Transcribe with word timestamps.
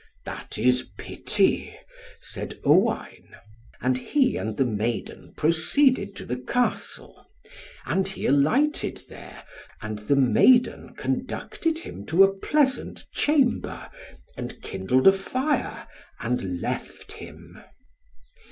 "That 0.25 0.57
is 0.57 0.87
pity," 0.97 1.77
said 2.19 2.59
Owain. 2.65 3.35
And 3.81 3.99
he 3.99 4.35
and 4.35 4.57
the 4.57 4.65
maiden 4.65 5.31
proceeded 5.37 6.15
to 6.15 6.25
the 6.25 6.37
Castle; 6.39 7.23
and 7.85 8.07
he 8.07 8.25
alighted 8.25 9.03
there, 9.09 9.43
and 9.79 9.99
the 9.99 10.15
maiden 10.15 10.95
conducted 10.95 11.77
him 11.77 12.03
to 12.07 12.23
a 12.23 12.33
pleasant 12.35 13.05
chamber, 13.11 13.91
and 14.35 14.59
kindled 14.63 15.05
a 15.07 15.11
fire, 15.11 15.87
and 16.19 16.61
left 16.61 17.11
him. 17.11 17.61